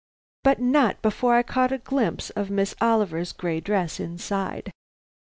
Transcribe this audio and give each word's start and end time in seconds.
But 0.43 0.59
not 0.59 1.03
before 1.03 1.35
I 1.35 1.43
caught 1.43 1.71
a 1.71 1.77
glimpse 1.77 2.31
of 2.31 2.49
Miss 2.49 2.73
Oliver's 2.81 3.31
gray 3.31 3.59
dress 3.59 3.99
inside. 3.99 4.71